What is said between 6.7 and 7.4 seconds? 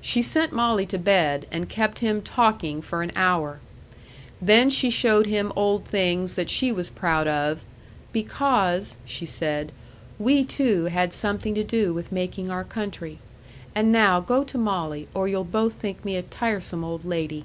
was proud